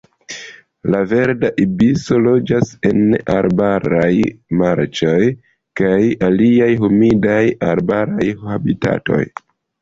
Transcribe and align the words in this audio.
La 0.93 0.99
Verda 1.09 1.49
ibiso 1.65 2.15
loĝas 2.27 2.71
en 2.91 3.03
arbaraj 3.33 4.09
marĉoj 4.63 5.27
kaj 5.81 5.99
aliaj 6.29 6.71
humidaj 6.81 7.45
arbaraj 7.75 8.33
habitatoj. 8.49 9.23